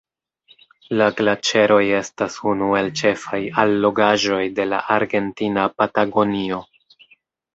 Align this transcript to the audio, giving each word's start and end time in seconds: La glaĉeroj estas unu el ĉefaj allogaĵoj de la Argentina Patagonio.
La 1.01 1.07
glaĉeroj 1.17 1.81
estas 1.97 2.37
unu 2.53 2.69
el 2.79 2.89
ĉefaj 3.01 3.41
allogaĵoj 3.63 4.41
de 4.61 4.67
la 4.71 4.79
Argentina 4.97 5.67
Patagonio. 5.83 6.63